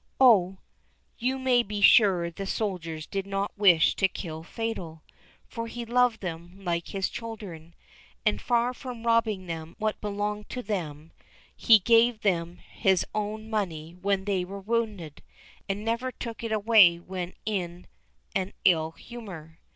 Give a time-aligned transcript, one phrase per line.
[0.19, 0.57] Oh,
[1.19, 5.03] you may be sure the soldiers did not wish to kill Fatal,
[5.47, 7.75] for he loved them like his children;
[8.25, 11.11] and far from robbing them of what belonged to them,
[11.55, 15.21] he gave them his own money when they were wounded,
[15.69, 17.85] and never took it away again when in
[18.35, 19.59] an ill humour.